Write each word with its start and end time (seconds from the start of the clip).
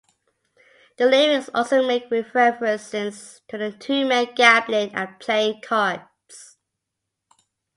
They 0.97 1.05
lyrics 1.05 1.51
also 1.53 1.85
make 1.87 2.09
references 2.09 3.41
to 3.47 3.57
the 3.59 3.71
two 3.71 4.03
men 4.07 4.33
gambling 4.33 4.95
at 4.95 5.19
playing 5.19 5.61
cards. 5.61 6.57